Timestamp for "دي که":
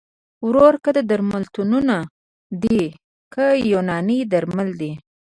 2.61-3.45